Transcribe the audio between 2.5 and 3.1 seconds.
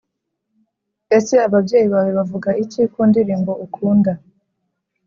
iki ku